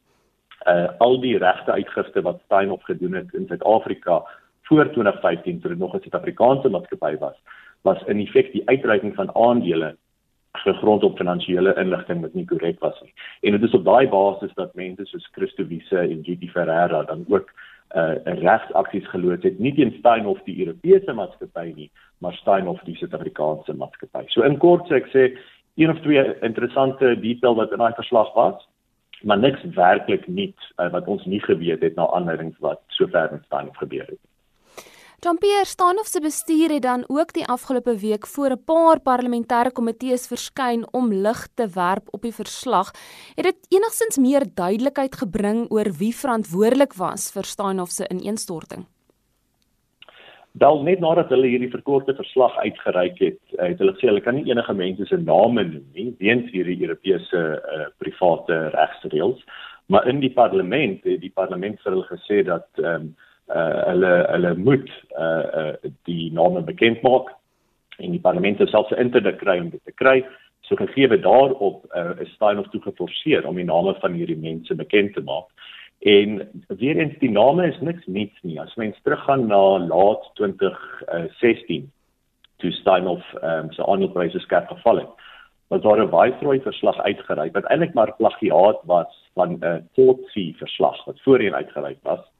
uh 0.69 0.87
al 1.03 1.17
die 1.19 1.37
regte 1.37 1.71
uitgifte 1.71 2.21
wat 2.23 2.41
Steinhoff 2.45 2.85
gedoen 2.87 3.17
het 3.19 3.33
in 3.33 3.47
Suid-Afrika 3.47 4.21
voor 4.69 4.91
2015 4.91 5.59
toe 5.59 5.69
dit 5.69 5.79
nog 5.79 5.95
'n 5.95 6.03
Suid-Afrikaanse 6.03 6.69
maatskappy 6.69 7.17
was, 7.17 7.37
was 7.81 8.03
in 8.07 8.27
feite 8.27 8.51
die 8.51 8.67
uitreiking 8.69 9.15
van 9.15 9.35
aandele 9.35 9.95
gegrond 10.51 11.03
op 11.03 11.17
finansiële 11.17 11.73
inligting 11.75 12.21
wat 12.21 12.33
nie 12.33 12.45
korrek 12.45 12.79
was 12.79 13.01
nie. 13.01 13.13
En 13.41 13.51
dit 13.51 13.63
is 13.63 13.73
op 13.73 13.85
daai 13.85 14.07
basis 14.07 14.53
dat 14.53 14.75
mense 14.75 15.05
soos 15.05 15.29
Christo 15.31 15.65
Wiese 15.67 15.97
en 15.97 16.23
GT 16.23 16.51
Ferreira 16.51 17.03
dan 17.03 17.25
ook 17.27 17.51
uh 17.93 18.15
regsaksies 18.41 19.07
geloods 19.11 19.45
het 19.45 19.59
nie 19.59 19.73
teen 19.77 19.93
Steinhoff 19.99 20.41
die 20.47 20.57
Europese 20.65 21.13
maatskappy 21.13 21.73
nie 21.75 21.91
maar 22.23 22.33
Steinhoff 22.33 22.83
die 22.87 22.95
Suid-Afrikaanse 22.95 23.75
maatskappy. 23.75 24.23
So 24.31 24.45
in 24.47 24.57
kort 24.63 24.87
sê 24.87 25.01
ek 25.01 25.09
sê 25.11 25.25
een 25.81 25.91
of 25.91 25.99
twee 26.05 26.23
interessante 26.45 27.15
detail 27.19 27.57
wat 27.59 27.73
in 27.75 27.83
daai 27.83 27.95
verslag 27.97 28.31
was, 28.37 28.61
maar 29.27 29.41
niks 29.41 29.63
werklik 29.75 30.27
nuut 30.27 30.69
uh, 30.77 30.89
wat 30.93 31.09
ons 31.11 31.25
nie 31.27 31.41
geweet 31.43 31.83
het 31.83 31.97
na 31.99 32.07
aanleiding 32.15 32.53
wat 32.63 32.81
sover 32.97 33.31
in 33.35 33.43
Steinhof 33.47 33.81
gebeur 33.83 34.07
het. 34.07 34.21
Jean-Pierre 35.23 35.63
Steinhof 35.63 36.09
se 36.11 36.19
bestuur 36.19 36.71
het 36.73 36.83
dan 36.83 37.03
ook 37.07 37.29
die 37.31 37.45
afgelope 37.47 37.93
week 37.99 38.25
voor 38.27 38.49
'n 38.51 38.63
paar 38.65 38.99
parlementêre 39.09 39.71
komitees 39.71 40.27
verskyn 40.27 40.83
om 40.91 41.13
lig 41.13 41.47
te 41.55 41.67
werp 41.75 42.05
op 42.11 42.21
die 42.21 42.33
verslag. 42.33 42.87
Het 43.35 43.45
dit 43.45 43.59
enigstens 43.69 44.17
meer 44.17 44.43
duidelikheid 44.55 45.15
gebring 45.15 45.71
oor 45.71 45.89
wie 45.99 46.15
verantwoordelik 46.15 46.93
was 46.93 47.31
vir 47.31 47.43
Steinhof 47.43 47.89
se 47.89 48.07
ineenstorting? 48.09 48.85
Wel 50.51 50.83
net 50.83 50.99
nadat 50.99 51.29
hulle 51.29 51.47
hierdie 51.47 51.71
verkorte 51.71 52.15
verslag 52.15 52.57
uitgereik 52.57 53.19
het, 53.19 53.41
eh, 53.57 53.67
het 53.67 53.79
hulle 53.79 53.93
gesê 53.93 54.07
hulle 54.07 54.21
kan 54.21 54.35
nie 54.35 54.51
enige 54.51 54.73
mense 54.73 55.05
se 55.05 55.17
name 55.17 55.63
noem 55.63 55.87
nie 55.93 56.15
weens 56.19 56.51
hierdie 56.51 56.81
Europese 56.81 57.63
uh, 57.75 57.85
private 57.97 58.69
regsreëls, 58.69 59.39
maar 59.85 60.07
in 60.07 60.19
die 60.19 60.33
parlement 60.33 61.03
het 61.03 61.21
die 61.21 61.33
parlement 61.33 61.79
vir 61.81 61.91
hulle 61.91 62.07
gesê 62.17 62.43
dat 62.43 62.67
ehm 62.75 62.95
um, 62.95 63.15
uh, 63.49 63.83
hulle 63.89 64.13
hulle 64.29 64.55
moet 64.55 64.89
uh, 65.17 65.45
uh, 65.61 65.91
die 66.03 66.31
name 66.31 66.61
bekend 66.61 67.01
maak 67.01 67.33
en 67.97 68.11
die 68.11 68.21
parlement 68.21 68.61
self 68.69 68.87
se 68.87 68.97
interdik 68.97 69.37
kry 69.37 69.59
om 69.59 69.69
dit 69.69 69.83
te 69.83 69.91
kry. 69.91 70.23
So 70.63 70.75
gegee 70.75 71.07
daarop 71.19 71.83
uh, 71.95 72.15
is 72.23 72.31
Stein 72.33 72.59
of 72.59 72.69
toe 72.71 72.81
geforseer 72.81 73.47
om 73.47 73.55
die 73.55 73.67
name 73.67 73.95
van 73.99 74.13
hierdie 74.13 74.39
mense 74.39 74.75
bekend 74.75 75.13
te 75.13 75.21
maak. 75.21 75.49
En 76.03 76.49
weer 76.67 76.97
eens 76.97 77.19
die 77.19 77.31
name 77.31 77.67
is 77.67 77.79
niks 77.79 78.05
nuuts 78.05 78.39
nie. 78.41 78.59
As 78.59 78.75
mens 78.75 78.97
teruggaan 79.03 79.47
na 79.47 79.79
laat 79.79 80.25
2016 80.39 81.91
toe 82.63 82.71
Steinhoff 82.71 83.33
ehm 83.41 83.67
um, 83.67 83.71
se 83.71 83.85
aandelpryse 83.85 84.39
skerp 84.39 84.67
geval 84.67 85.03
het. 85.03 85.23
Was 85.67 85.81
daar 85.81 85.99
'n 86.03 86.09
Viceroy 86.09 86.59
verslag 86.61 86.99
uitgereik 86.99 87.53
wat 87.53 87.69
eintlik 87.71 87.93
maar 87.93 88.15
plagiaat 88.15 88.79
was 88.83 89.11
van 89.33 89.49
'n 89.51 89.65
uh, 89.65 89.75
Potsie 89.95 90.55
verslag 90.57 91.05
wat 91.05 91.21
voorheen 91.21 91.55
uitgereik 91.55 91.99
was. 92.01 92.32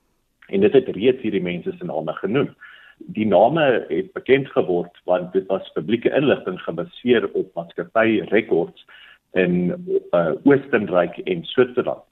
En 0.47 0.59
dit 0.59 0.73
het 0.73 0.87
reeds 0.95 1.21
hierdie 1.21 1.41
mense 1.41 1.71
se 1.77 1.85
name 1.85 2.13
genoem. 2.13 2.49
Die 2.97 3.27
name 3.27 3.85
het 3.89 4.13
bekend 4.13 4.47
geword 4.47 4.99
want 5.03 5.33
dit 5.33 5.45
was 5.47 5.71
publieke 5.73 6.11
inligting 6.15 6.61
gebaseer 6.61 7.29
op 7.33 7.53
maatskappy 7.55 8.23
rekords 8.29 8.85
in 9.31 9.73
uh, 10.11 10.31
Oostenryk 10.43 11.17
en 11.17 11.45
Switserland 11.45 12.03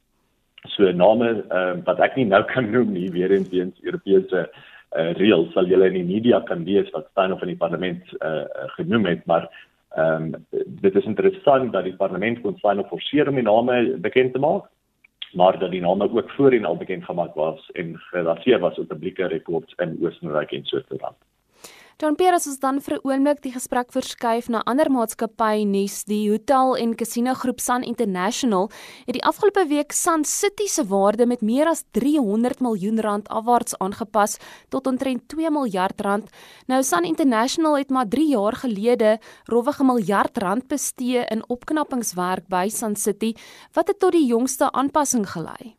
so 0.70 0.92
name 0.92 1.44
uh, 1.50 1.74
wat 1.86 2.02
ek 2.06 2.18
nie 2.18 2.28
nou 2.30 2.42
kan 2.50 2.70
noem 2.74 2.94
nie 2.94 3.10
weer 3.14 3.32
eens 3.34 3.50
weens 3.50 3.82
Europese 3.82 4.46
uh, 4.46 5.12
reëls 5.18 5.54
sal 5.56 5.70
julle 5.70 5.90
in 5.90 5.98
die 5.98 6.08
media 6.08 6.42
kan 6.46 6.66
lees 6.68 6.90
wat 6.94 7.10
staan 7.12 7.34
of 7.34 7.42
in 7.42 7.54
die 7.54 7.62
parlement 7.62 8.14
uh, 8.20 8.46
genoem 8.78 9.10
het 9.10 9.26
maar 9.26 9.50
ehm 9.92 10.34
um, 10.34 10.46
dit 10.82 10.96
is 10.96 11.08
interessant 11.10 11.74
dat 11.74 11.84
die 11.84 11.98
parlement 11.98 12.38
kon 12.42 12.56
of 12.64 12.88
forceer 12.88 13.28
om 13.28 13.36
die 13.36 13.44
name 13.44 13.98
bekend 14.00 14.34
te 14.34 14.40
maak 14.40 14.70
maar 15.34 15.60
dat 15.60 15.72
die 15.72 15.82
name 15.82 16.12
ook 16.12 16.30
voorheen 16.30 16.66
al 16.66 16.78
bekend 16.78 17.06
gemaak 17.06 17.34
was 17.36 17.72
en 17.72 17.98
gebaseer 17.98 18.60
was 18.60 18.78
op 18.78 18.88
publieke 18.88 19.26
rekords 19.26 19.74
in 19.78 19.98
Oostenryk 20.02 20.52
en 20.52 20.66
Switserland. 20.66 21.16
John 22.02 22.16
Pierre 22.18 22.40
as 22.40 22.48
ons 22.50 22.58
dan 22.58 22.80
vir 22.82 22.96
'n 22.98 23.06
oomblik 23.06 23.42
die 23.46 23.52
gesprek 23.54 23.92
verskuif 23.94 24.50
na 24.50 24.64
ander 24.66 24.90
maatskappye 24.90 25.66
nuus, 25.70 26.04
die 26.10 26.32
hotel 26.32 26.74
en 26.76 26.96
casino 26.98 27.36
groep 27.36 27.60
Sun 27.60 27.84
International 27.84 28.72
het 29.06 29.14
die 29.14 29.22
afgelope 29.22 29.68
week 29.70 29.92
Sun 29.94 30.24
City 30.26 30.66
se 30.66 30.84
waarde 30.84 31.28
met 31.28 31.44
meer 31.44 31.68
as 31.68 31.84
300 31.94 32.60
miljoen 32.60 33.00
rand 33.00 33.30
afwaarts 33.30 33.78
aangepas 33.78 34.40
tot 34.72 34.88
omtrent 34.88 35.30
2 35.30 35.52
miljard 35.52 36.02
rand. 36.02 36.26
Nou 36.68 36.82
Sun 36.82 37.04
International 37.06 37.78
het 37.78 37.92
maar 37.92 38.08
3 38.10 38.30
jaar 38.30 38.54
gelede 38.54 39.20
rowwig 39.46 39.80
'n 39.80 39.86
miljard 39.86 40.38
rand 40.38 40.68
bestee 40.68 41.24
in 41.30 41.44
opknappingswerk 41.50 42.48
by 42.50 42.68
Sun 42.70 42.96
City. 42.96 43.36
Wat 43.74 43.88
het 43.88 44.00
tot 44.00 44.12
die 44.12 44.26
jongste 44.26 44.72
aanpassing 44.72 45.30
gelei? 45.30 45.76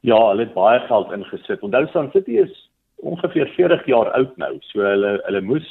Ja, 0.00 0.18
hulle 0.28 0.44
het 0.44 0.54
baie 0.54 0.80
geld 0.80 1.12
ingesit. 1.12 1.60
Onthou 1.62 1.86
Sun 1.86 2.10
City 2.10 2.38
is 2.38 2.63
ongeveer 3.04 3.48
40 3.56 3.86
jaar 3.86 4.10
oud 4.18 4.36
nou. 4.40 4.56
So 4.70 4.84
hulle 4.84 5.18
hulle 5.26 5.42
moes 5.44 5.66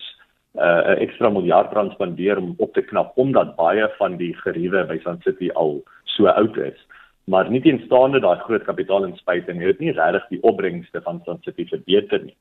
uh, 0.55 0.61
'n 0.61 0.95
uh, 0.95 1.01
ekstra 1.05 1.29
miljard 1.29 1.73
rand 1.73 1.93
spandeer 1.93 2.37
om 2.37 2.53
op 2.57 2.73
te 2.73 2.81
knap 2.81 3.17
omdat 3.17 3.55
baie 3.55 3.89
van 3.97 4.17
die 4.17 4.33
geriewe 4.43 4.85
by 4.89 4.99
Sun 5.03 5.21
City 5.25 5.49
al 5.53 5.81
so 6.15 6.27
oud 6.27 6.57
is. 6.57 6.79
Maar 7.25 7.49
nie 7.49 7.61
teenstaande 7.61 8.19
daai 8.19 8.39
groot 8.45 8.63
kapitaalinspuiting 8.63 9.61
het 9.61 9.79
nie 9.79 9.91
regtig 9.91 10.27
die 10.29 10.41
opbrengste 10.43 11.01
van 11.01 11.21
Sun 11.25 11.39
City 11.41 11.65
verbeter 11.65 12.23
nie. 12.23 12.35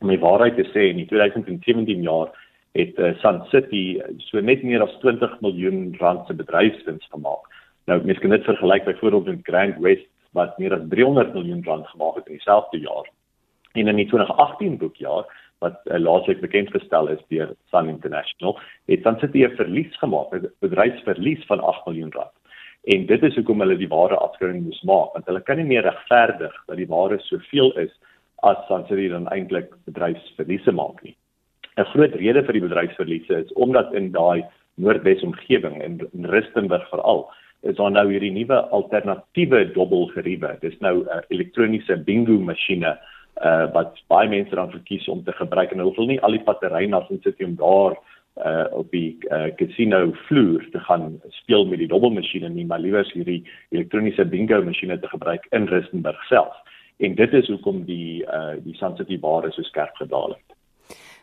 Om 0.00 0.08
die 0.08 0.22
waarheid 0.22 0.56
te 0.56 0.66
sê, 0.70 0.88
in 0.90 1.06
2017 1.06 2.02
jaar 2.02 2.30
het 2.78 2.98
uh, 2.98 3.12
Sun 3.20 3.42
City 3.50 4.00
so 4.30 4.40
net 4.40 4.62
meer 4.62 4.82
as 4.82 4.94
20 5.00 5.40
miljoen 5.40 5.94
rand 6.00 6.26
se 6.26 6.34
bedryfswins 6.34 7.08
gemaak. 7.12 7.50
Nou 7.90 8.00
mens 8.04 8.18
kan 8.18 8.30
dit 8.30 8.44
vergelyk 8.44 8.84
byvoorbeeld 8.84 9.26
met 9.26 9.46
Grand 9.46 9.78
West 9.84 10.08
wat 10.32 10.58
meer 10.58 10.74
as 10.74 10.86
300 10.88 11.34
miljoen 11.34 11.64
rand 11.64 11.86
gemaak 11.86 12.16
het 12.16 12.30
in 12.30 12.38
dieselfde 12.38 12.78
jaar 12.80 13.10
en 13.72 13.88
in 13.88 13.96
die 13.96 14.08
2018 14.10 14.78
boekjaar 14.78 15.26
wat 15.62 15.80
uh, 15.86 15.98
laasweek 15.98 16.40
bekend 16.42 16.70
gestel 16.74 17.08
is 17.08 17.22
deur 17.28 17.54
Sun 17.70 17.88
International, 17.88 18.58
het 18.90 19.02
Sun 19.02 19.18
City 19.20 19.44
'n 19.46 19.56
verlies 19.56 19.96
gemaak, 19.98 20.32
'n 20.34 20.50
bedryfsverlies 20.60 21.44
van 21.46 21.60
8 21.60 21.86
miljoen 21.86 22.12
rand. 22.12 22.34
En 22.84 23.06
dit 23.06 23.22
is 23.22 23.34
hoekom 23.34 23.60
hulle 23.60 23.76
die 23.76 23.88
ware 23.88 24.16
afskrywing 24.16 24.64
moes 24.64 24.82
maak, 24.82 25.12
want 25.12 25.26
hulle 25.26 25.40
kan 25.40 25.56
nie 25.56 25.66
meer 25.66 25.84
regverdig 25.86 26.54
dat 26.66 26.76
die 26.76 26.88
ware 26.88 27.18
soveel 27.18 27.70
is 27.78 27.92
as 28.42 28.66
Sun 28.66 28.86
City 28.88 29.08
dan 29.08 29.28
eintlik 29.28 29.70
bedryfsverliese 29.84 30.72
maak 30.72 31.02
nie. 31.02 31.16
'n 31.78 31.84
Groot 31.84 32.14
rede 32.14 32.42
vir 32.42 32.52
die 32.52 32.66
bedryfsverliese 32.66 33.38
is 33.44 33.52
omdat 33.52 33.94
in 33.94 34.10
daai 34.12 34.44
Noordwes 34.74 35.22
omgewing 35.22 35.82
en 35.82 36.00
in 36.12 36.24
Rustenburg 36.24 36.88
veral 36.88 37.26
is 37.62 37.76
daar 37.76 37.90
nou 37.90 38.08
hierdie 38.10 38.32
nuwe 38.32 38.58
alternatiewe 38.74 39.72
dobbelgeriewe. 39.72 40.56
Dis 40.60 40.78
nou 40.80 41.04
'n 41.04 41.08
uh, 41.08 41.20
elektroniese 41.28 41.96
bingo 41.96 42.38
masjiene 42.38 42.98
uh 43.42 43.66
wat 43.74 43.98
baie 44.12 44.28
mense 44.28 44.54
dan 44.54 44.70
verkies 44.70 45.08
om 45.08 45.24
te 45.24 45.32
gebruik 45.32 45.72
en 45.72 45.82
hulle 45.82 45.94
wil 45.96 46.10
nie 46.10 46.20
al 46.20 46.36
die 46.36 46.44
batterye 46.46 46.88
na 46.88 47.02
sin 47.06 47.20
sit 47.22 47.42
om 47.44 47.56
daar 47.60 47.96
uh 48.46 48.66
op 48.72 48.90
die 48.90 49.18
uh, 49.28 49.50
casino 49.58 50.12
vloer 50.26 50.64
te 50.72 50.80
gaan 50.80 51.20
speel 51.42 51.66
met 51.66 51.82
die 51.82 51.90
dobbelmasjiene 51.90 52.48
nie 52.48 52.66
maar 52.66 52.80
liewer 52.80 53.08
hierdie 53.12 53.42
elektroniese 53.70 54.24
bingo 54.24 54.62
masjiene 54.62 54.98
te 54.98 55.08
gebruik 55.08 55.46
in 55.50 55.68
Rustenburg 55.68 56.22
self 56.30 56.54
en 57.02 57.14
dit 57.14 57.32
is 57.32 57.50
hoekom 57.50 57.84
die 57.84 58.22
uh 58.24 58.56
die 58.64 58.76
Sun 58.78 58.96
City 58.96 59.18
ware 59.20 59.50
so 59.52 59.62
skerp 59.62 59.94
gedaal 60.00 60.36
het. 60.36 60.51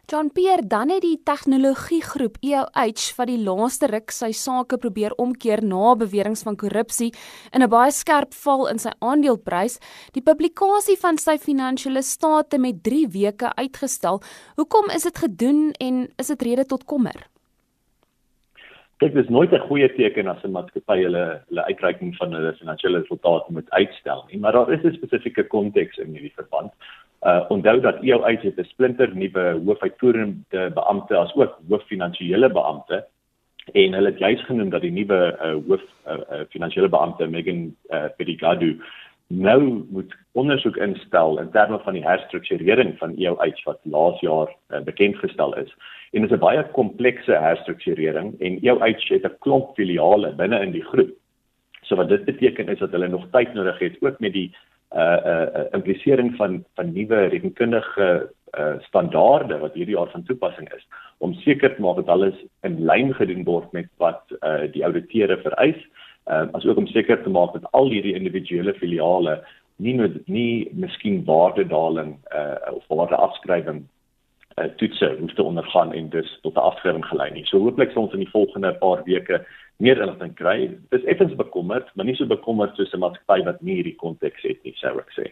John 0.09 0.31
Pierre 0.33 0.65
dan 0.65 0.89
het 0.89 1.03
die 1.05 1.19
tegnologiegroep 1.21 2.39
EOH 2.41 3.01
wat 3.17 3.29
die 3.29 3.37
laaste 3.37 3.85
ruk 3.91 4.09
sy 4.09 4.31
sake 4.33 4.79
probeer 4.81 5.13
omkeer 5.21 5.61
na 5.61 5.91
beweringe 6.01 6.41
van 6.47 6.55
korrupsie 6.57 7.11
in 7.53 7.61
'n 7.61 7.69
baie 7.69 7.91
skerp 7.93 8.33
val 8.33 8.65
in 8.71 8.79
sy 8.81 8.89
aandeleprys, 9.05 9.77
die 10.17 10.25
publikasie 10.25 10.97
van 10.97 11.17
sy 11.17 11.37
finansiële 11.37 12.01
state 12.01 12.57
met 12.57 12.81
3 12.83 13.05
weke 13.07 13.53
uitgestel. 13.55 14.21
Hoekom 14.57 14.89
is 14.89 15.03
dit 15.03 15.17
gedoen 15.17 15.73
en 15.79 16.09
is 16.17 16.27
dit 16.27 16.41
rede 16.41 16.65
tot 16.65 16.85
kommer? 16.85 17.29
Kyk, 18.97 19.13
dit 19.13 19.23
is 19.23 19.29
nooit 19.29 19.53
'n 19.53 19.67
goeie 19.69 19.93
teken 19.93 20.27
as 20.27 20.43
'n 20.43 20.51
maatskappy 20.51 21.03
hulle 21.03 21.43
hulle 21.49 21.63
uitreiking 21.69 22.15
van 22.15 22.33
hulle 22.33 22.53
finansiële 22.53 22.99
resultate 22.99 23.51
moet 23.51 23.69
uitstel 23.69 24.25
nie, 24.31 24.39
maar 24.39 24.53
daar 24.53 24.73
is 24.73 24.83
'n 24.83 24.93
spesifieke 24.93 25.47
konteks 25.47 25.97
in 25.97 26.13
hierdie 26.13 26.33
verband. 26.35 26.73
Uh 27.21 27.45
onthou 27.49 27.79
dat 27.81 28.01
EOH 28.01 28.41
het 28.41 28.57
'n 28.57 28.63
splinter 28.63 29.15
nuwe 29.15 29.61
hoofuitvoerende 29.65 30.71
beampte 30.73 31.15
as 31.15 31.33
ook 31.35 31.59
hooffinansiële 31.69 32.49
beampte 32.51 33.07
en 33.73 33.93
hulle 33.93 34.09
het 34.09 34.19
juis 34.19 34.45
genoem 34.45 34.69
dat 34.69 34.81
die 34.81 34.91
nuwe 34.91 35.37
uh, 35.41 35.55
hoof 35.67 35.81
uh, 36.07 36.13
uh, 36.13 36.41
finansiële 36.49 36.89
beampte 36.89 37.27
Megan 37.27 37.75
uh, 37.89 38.03
Pedigadu 38.17 38.79
nou 39.29 39.85
moet 39.89 40.15
ondersoek 40.31 40.77
instel 40.77 41.39
in 41.39 41.51
terme 41.51 41.79
van 41.79 41.93
die 41.93 42.05
herstrukturering 42.05 42.97
van 42.97 43.15
EOH 43.17 43.63
wat 43.63 43.79
laas 43.83 44.19
jaar 44.19 44.49
uh, 44.49 44.79
bekend 44.81 45.17
gestel 45.17 45.55
is. 45.57 45.75
En 46.11 46.21
dit 46.21 46.31
is 46.31 46.37
'n 46.37 46.39
baie 46.39 46.63
komplekse 46.71 47.31
herstrukturering 47.31 48.39
en 48.39 48.59
EOH 48.61 49.09
het 49.09 49.25
'n 49.25 49.37
klomp 49.39 49.75
filiale 49.75 50.33
binne 50.35 50.61
in 50.61 50.71
die 50.71 50.83
groep. 50.83 51.11
So 51.81 51.95
wat 51.95 52.09
dit 52.09 52.25
beteken 52.25 52.67
is 52.67 52.79
dat 52.79 52.91
hulle 52.91 53.07
nog 53.07 53.27
tyd 53.31 53.53
nodig 53.53 53.79
het 53.79 53.97
ook 53.99 54.19
met 54.19 54.33
die 54.33 54.55
uh 54.95 55.19
uh 55.25 55.65
implisering 55.71 56.35
van 56.35 56.63
van 56.75 56.93
nuwe 56.93 57.27
rekenkundige 57.27 58.29
uh 58.57 58.79
standaarde 58.79 59.57
wat 59.57 59.73
hierdie 59.73 59.95
jaar 59.95 60.09
van 60.09 60.23
toepassing 60.23 60.73
is 60.73 60.87
om 61.17 61.33
seker 61.33 61.75
te 61.75 61.81
maak 61.81 61.95
dat 61.95 62.07
alles 62.07 62.35
in 62.61 62.79
lyn 62.85 63.13
gedoen 63.13 63.43
word 63.43 63.71
met 63.71 63.89
wat 63.97 64.23
uh 64.41 64.65
die 64.71 64.83
ouditeure 64.83 65.37
vereis 65.45 65.77
uh 66.25 66.47
asook 66.57 66.77
om 66.77 66.87
seker 66.87 67.21
te 67.23 67.29
maak 67.29 67.53
dat 67.53 67.71
al 67.71 67.89
hierdie 67.89 68.15
individuele 68.15 68.73
filiale 68.73 69.39
nie 69.77 69.93
nie, 69.93 70.11
nie 70.25 70.69
miskien 70.73 71.23
waardedaling 71.25 72.17
uh 72.33 72.73
of 72.73 72.83
waardeafskrywing 72.87 73.85
uh 74.57 74.69
toetse 74.81 75.15
hoef 75.19 75.33
te 75.33 75.43
ondergaan 75.43 75.93
en 75.93 76.09
dus 76.09 76.37
tot 76.41 76.55
'n 76.55 76.65
afskrywing 76.69 77.05
gelei 77.05 77.31
nie. 77.31 77.45
So 77.45 77.59
hooplik 77.59 77.91
sal 77.91 78.03
ons 78.03 78.13
in 78.13 78.25
die 78.25 78.35
volgende 78.35 78.73
paar 78.73 79.03
weke 79.03 79.45
meer 79.79 79.99
inligting 80.01 80.33
kry. 80.35 80.57
Dis 80.93 81.05
effens 81.11 81.35
bekommerd, 81.39 81.89
maar 81.95 82.05
nie 82.05 82.15
so 82.19 82.27
bekommerd 82.27 82.75
soos 82.75 82.93
'n 82.93 82.99
maatskappy 82.99 83.43
wat 83.45 83.61
nie 83.61 83.79
hierdie 83.79 83.95
konteks 83.95 84.43
het 84.43 84.63
nie, 84.63 84.75
sou 84.77 84.97
ek 84.99 85.11
sê. 85.17 85.31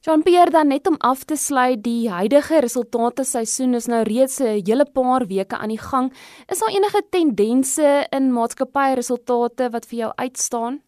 Jean-Pierre 0.00 0.50
dan 0.50 0.68
net 0.68 0.86
om 0.88 0.96
af 1.04 1.24
te 1.24 1.36
sluit, 1.36 1.82
die 1.84 2.08
huidige 2.08 2.60
resultate 2.64 3.24
seisoen 3.24 3.74
is 3.74 3.86
nou 3.86 4.02
reeds 4.02 4.40
'n 4.40 4.62
hele 4.64 4.86
paar 4.94 5.26
weke 5.26 5.56
aan 5.56 5.68
die 5.68 5.82
gang. 5.90 6.12
Is 6.48 6.60
daar 6.60 6.72
enige 6.72 7.02
tendense 7.10 8.06
in 8.10 8.32
maatskappy 8.32 8.94
resultate 8.94 9.68
wat 9.70 9.84
vir 9.84 9.98
jou 9.98 10.12
uitstaan? 10.16 10.80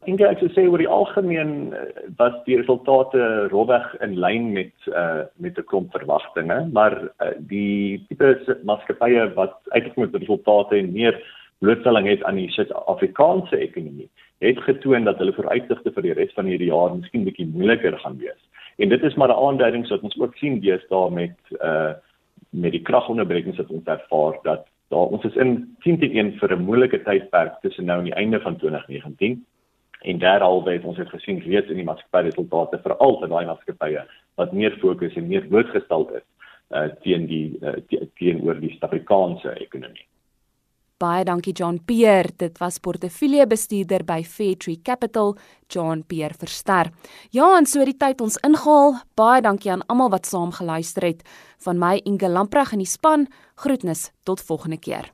Ek 0.00 0.06
dink 0.06 0.20
ek 0.20 0.38
sou 0.38 0.48
sê 0.48 0.66
oor 0.68 0.78
die 0.78 0.88
algemeen 0.88 1.72
eh, 1.72 2.08
was 2.16 2.32
die 2.46 2.56
resultate 2.56 3.48
rowweg 3.48 3.94
in 4.00 4.18
lyn 4.20 4.52
met 4.52 4.72
uh 4.88 5.24
met 5.36 5.58
'n 5.58 5.64
klomp 5.64 5.92
verwagtinge, 5.92 6.68
maar 6.72 7.08
uh, 7.20 7.32
die 7.38 8.04
tipe 8.08 8.58
maatskappye 8.64 9.34
wat 9.34 9.56
uitgekom 9.72 10.02
het 10.02 10.12
met 10.12 10.20
resultate 10.20 10.76
en 10.76 10.92
meer 10.92 11.16
blootstelling 11.64 12.08
het 12.08 12.24
aan 12.28 12.38
die 12.40 12.50
Suid-Afrikaanse 12.52 13.58
ekonomie, 13.66 14.10
het 14.44 14.60
getoon 14.66 15.08
dat 15.08 15.18
hulle 15.22 15.34
vooruitsigte 15.36 15.92
vir 15.96 16.06
die 16.08 16.16
res 16.18 16.34
van 16.36 16.50
hierdie 16.50 16.70
jaar 16.70 16.92
miskien 16.96 17.24
bietjie 17.26 17.48
moeiliker 17.50 17.96
gaan 18.02 18.18
wees. 18.20 18.40
En 18.82 18.90
dit 18.92 19.02
is 19.02 19.14
maar 19.14 19.32
'n 19.32 19.44
aanduiding 19.48 19.88
wat 19.88 20.02
ons 20.02 20.18
ook 20.20 20.36
sien 20.36 20.60
deesdae 20.60 21.10
met 21.10 21.38
uh 21.60 21.94
met 22.54 22.70
die 22.70 22.82
kragonderbrekings 22.82 23.58
wat 23.58 23.70
ons 23.70 23.88
ervaar 23.90 24.38
dat 24.42 24.66
daar 24.88 25.10
ons 25.16 25.24
is 25.24 25.36
in 25.36 25.76
10 25.82 25.98
teen 25.98 26.16
1 26.18 26.32
vir 26.38 26.52
'n 26.56 26.64
moeilike 26.64 27.02
tydperk 27.02 27.60
tussen 27.60 27.84
nou 27.84 27.98
en 27.98 28.04
die 28.04 28.14
einde 28.14 28.40
van 28.40 28.56
2019 28.56 29.44
en 30.00 30.18
daaralbe 30.18 30.72
het 30.72 30.84
ons 30.84 30.98
het 30.98 31.08
gesien 31.08 31.38
reeds 31.38 31.68
in 31.68 31.80
die 31.80 31.84
maatskappy 31.84 32.28
resultate 32.28 32.78
veral 32.78 33.18
vir 33.20 33.28
daai 33.28 33.46
maatskappye 33.46 34.04
wat 34.34 34.52
meer 34.52 34.76
fokus 34.78 35.14
en 35.14 35.28
meer 35.28 35.46
blootgestel 35.46 36.08
is 36.14 36.26
uh, 36.70 36.88
teen 37.02 37.26
die 37.26 37.58
uh, 37.62 37.72
teenoor 38.14 38.60
die 38.60 38.70
Suid-Afrikaanse 38.70 39.54
ekonomie. 39.66 40.06
Baie 41.02 41.24
dankie 41.26 41.52
John 41.52 41.80
Pierre, 41.84 42.30
dit 42.38 42.58
was 42.62 42.78
portefeuljebestuurder 42.78 44.04
by 44.06 44.20
Fairtree 44.22 44.78
Capital, 44.82 45.34
John 45.66 46.04
Pierre 46.06 46.34
Verster. 46.38 46.92
Ja, 47.34 47.48
en 47.58 47.66
so 47.66 47.82
die 47.84 47.96
tyd 47.98 48.22
ons 48.22 48.38
ingehaal. 48.46 49.00
Baie 49.18 49.42
dankie 49.42 49.72
aan 49.74 49.82
almal 49.90 50.12
wat 50.14 50.30
saam 50.30 50.54
geluister 50.54 51.08
het. 51.10 51.26
Van 51.66 51.82
my 51.82 51.98
Inge 52.06 52.30
Lamprag 52.30 52.76
in 52.78 52.84
die 52.84 52.90
span. 52.90 53.26
Groetnis 53.58 54.12
tot 54.22 54.40
volgende 54.46 54.78
keer. 54.78 55.10